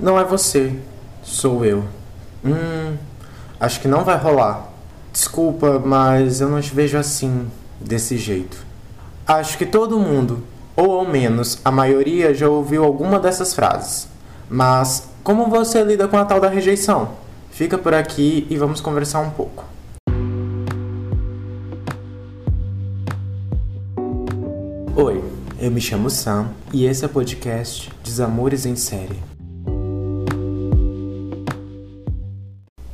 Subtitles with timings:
[0.00, 0.78] Não é você,
[1.24, 1.82] sou eu.
[2.44, 2.96] Hum,
[3.58, 4.68] acho que não vai rolar.
[5.12, 8.64] Desculpa, mas eu não te vejo assim, desse jeito.
[9.26, 10.44] Acho que todo mundo,
[10.76, 14.06] ou ao menos a maioria, já ouviu alguma dessas frases.
[14.48, 17.10] Mas como você lida com a tal da rejeição?
[17.50, 19.64] Fica por aqui e vamos conversar um pouco.
[24.94, 25.24] Oi,
[25.58, 29.37] eu me chamo Sam e esse é o podcast Desamores em Série.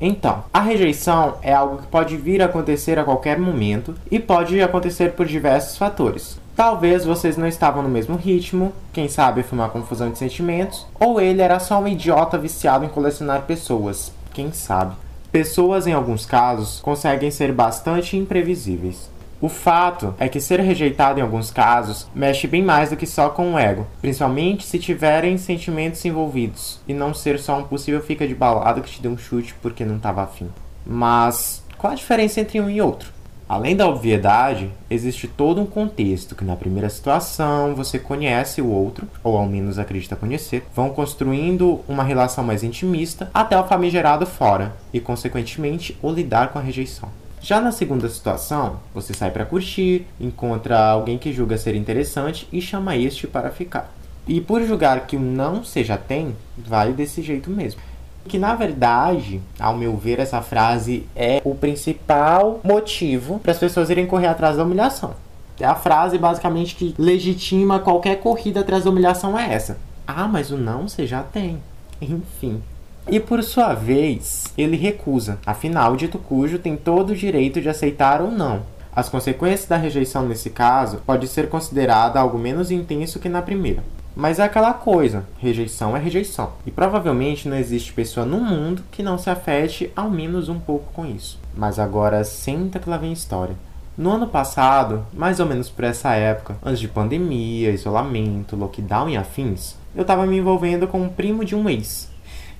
[0.00, 4.60] Então, a rejeição é algo que pode vir a acontecer a qualquer momento e pode
[4.60, 6.38] acontecer por diversos fatores.
[6.56, 11.20] Talvez vocês não estavam no mesmo ritmo, quem sabe foi uma confusão de sentimentos, ou
[11.20, 14.94] ele era só um idiota viciado em colecionar pessoas, quem sabe.
[15.32, 19.10] Pessoas, em alguns casos, conseguem ser bastante imprevisíveis.
[19.44, 23.28] O fato é que ser rejeitado em alguns casos mexe bem mais do que só
[23.28, 28.26] com o ego, principalmente se tiverem sentimentos envolvidos e não ser só um possível fica
[28.26, 30.48] de balada que te deu um chute porque não estava afim.
[30.86, 33.12] Mas qual a diferença entre um e outro?
[33.46, 39.06] Além da obviedade, existe todo um contexto que na primeira situação você conhece o outro,
[39.22, 44.74] ou ao menos acredita conhecer, vão construindo uma relação mais intimista até o famigerado fora
[44.90, 47.10] e, consequentemente, o lidar com a rejeição.
[47.44, 52.58] Já na segunda situação, você sai para curtir, encontra alguém que julga ser interessante e
[52.58, 53.92] chama este para ficar.
[54.26, 57.82] E por julgar que o não seja tem, vai desse jeito mesmo.
[58.26, 63.90] Que na verdade, ao meu ver, essa frase é o principal motivo para as pessoas
[63.90, 65.14] irem correr atrás da humilhação.
[65.60, 69.76] É a frase basicamente que legitima qualquer corrida atrás da humilhação é essa.
[70.06, 71.62] Ah, mas o não você já tem.
[72.00, 72.62] Enfim,
[73.06, 78.22] e por sua vez, ele recusa, afinal, dito cujo tem todo o direito de aceitar
[78.22, 78.62] ou não.
[78.96, 83.82] As consequências da rejeição nesse caso pode ser considerada algo menos intenso que na primeira.
[84.16, 86.52] Mas é aquela coisa, rejeição é rejeição.
[86.64, 90.92] E provavelmente não existe pessoa no mundo que não se afete ao menos um pouco
[90.92, 91.38] com isso.
[91.54, 93.56] Mas agora senta que lá vem história.
[93.98, 99.16] No ano passado, mais ou menos por essa época, antes de pandemia, isolamento, lockdown e
[99.16, 102.08] afins, eu estava me envolvendo com um primo de um ex,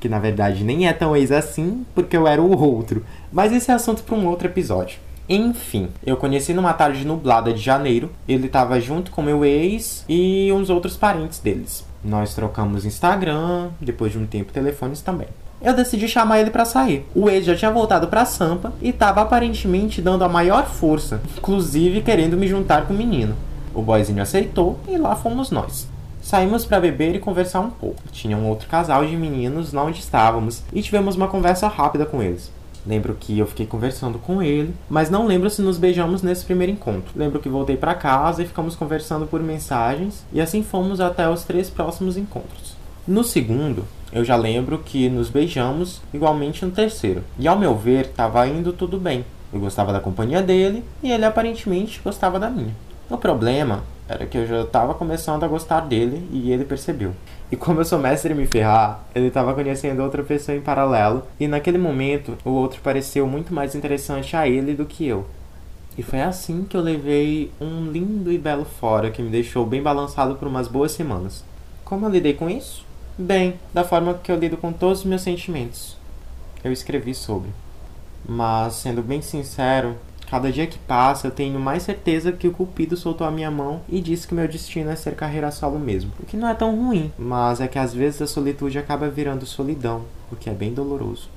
[0.05, 3.03] que na verdade nem é tão ex assim, porque eu era o outro.
[3.33, 4.99] Mas esse é assunto para um outro episódio.
[5.27, 8.11] Enfim, eu conheci numa tarde nublada de janeiro.
[8.29, 11.87] Ele estava junto com meu ex e uns outros parentes deles.
[12.05, 15.29] Nós trocamos Instagram, depois de um tempo telefones também.
[15.63, 17.07] Eu decidi chamar ele para sair.
[17.15, 22.03] O ex já tinha voltado para Sampa e estava aparentemente dando a maior força, inclusive
[22.03, 23.35] querendo me juntar com o menino.
[23.73, 25.94] O boyzinho aceitou e lá fomos nós.
[26.25, 28.01] Saímos para beber e conversar um pouco.
[28.11, 32.23] Tinha um outro casal de meninos lá onde estávamos e tivemos uma conversa rápida com
[32.23, 32.51] eles.
[32.87, 36.73] Lembro que eu fiquei conversando com ele, mas não lembro se nos beijamos nesse primeiro
[36.73, 37.13] encontro.
[37.15, 41.45] Lembro que voltei para casa e ficamos conversando por mensagens, e assim fomos até os
[41.45, 42.75] três próximos encontros.
[43.07, 48.07] No segundo, eu já lembro que nos beijamos igualmente no terceiro, e ao meu ver,
[48.07, 49.27] estava indo tudo bem.
[49.53, 52.75] Eu gostava da companhia dele e ele aparentemente gostava da minha.
[53.11, 57.13] O problema era que eu já estava começando a gostar dele e ele percebeu.
[57.51, 61.23] E como eu sou mestre em me ferrar, ele estava conhecendo outra pessoa em paralelo,
[61.39, 65.25] e naquele momento o outro pareceu muito mais interessante a ele do que eu.
[65.97, 69.81] E foi assim que eu levei um lindo e belo fora que me deixou bem
[69.81, 71.45] balançado por umas boas semanas.
[71.85, 72.85] Como eu lidei com isso?
[73.17, 75.97] Bem, da forma que eu lido com todos os meus sentimentos.
[76.65, 77.51] Eu escrevi sobre.
[78.29, 79.97] Mas, sendo bem sincero,
[80.35, 83.83] Cada dia que passa, eu tenho mais certeza que o Cupido soltou a minha mão
[83.89, 86.11] e disse que meu destino é ser carreira solo mesmo.
[86.19, 89.47] O que não é tão ruim, mas é que às vezes a solitude acaba virando
[89.47, 90.03] solidão,
[90.33, 91.29] o que é bem doloroso.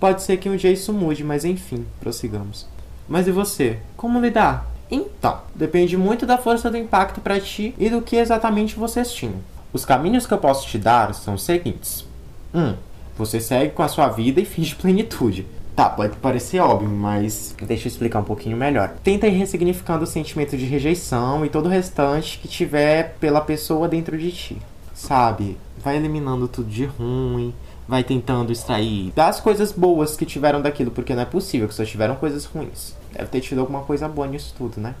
[0.00, 2.66] Pode ser que um dia isso mude, mas enfim, prossigamos.
[3.08, 3.78] Mas e você?
[3.96, 4.66] Como lidar?
[4.90, 9.36] Então, depende muito da força do impacto para ti e do que exatamente você estima.
[9.72, 12.04] Os caminhos que eu posso te dar são os seguintes:
[12.52, 12.60] 1.
[12.60, 12.74] Um,
[13.16, 15.46] você segue com a sua vida e finge plenitude.
[15.82, 18.94] Tá, pode parecer óbvio, mas deixa eu explicar um pouquinho melhor.
[19.02, 23.88] Tenta ir ressignificando o sentimento de rejeição e todo o restante que tiver pela pessoa
[23.88, 24.58] dentro de ti.
[24.94, 25.58] Sabe?
[25.82, 27.52] Vai eliminando tudo de ruim,
[27.88, 31.84] vai tentando extrair das coisas boas que tiveram daquilo, porque não é possível que só
[31.84, 32.94] tiveram coisas ruins.
[33.12, 34.94] Deve ter tido alguma coisa boa nisso tudo, né?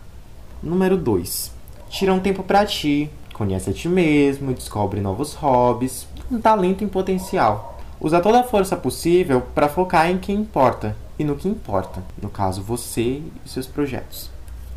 [0.60, 1.52] Número 2.
[1.90, 6.88] Tira um tempo para ti, conhece a ti mesmo, descobre novos hobbies, um talento em
[6.88, 7.71] potencial.
[8.02, 12.28] Usa toda a força possível para focar em quem importa e no que importa, no
[12.28, 14.28] caso você e seus projetos.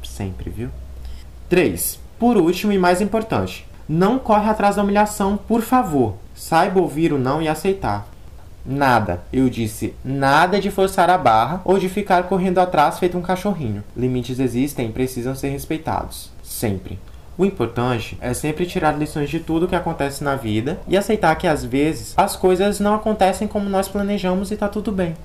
[0.03, 0.69] Sempre, viu?
[1.49, 1.99] 3.
[2.19, 6.13] Por último e mais importante, não corre atrás da humilhação, por favor.
[6.35, 8.07] Saiba ouvir o não e aceitar.
[8.63, 13.23] Nada, eu disse, nada de forçar a barra ou de ficar correndo atrás feito um
[13.23, 13.83] cachorrinho.
[13.97, 16.29] Limites existem e precisam ser respeitados.
[16.43, 16.99] Sempre.
[17.37, 21.45] O importante é sempre tirar lições de tudo que acontece na vida e aceitar que
[21.45, 25.15] às vezes as coisas não acontecem como nós planejamos e tá tudo bem.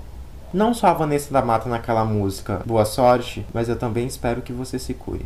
[0.52, 4.52] Não só a Vanessa da Mata naquela música Boa Sorte, mas eu também espero que
[4.52, 5.24] você se cure.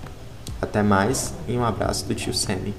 [0.61, 2.75] Até mais e um abraço do tio Sammy.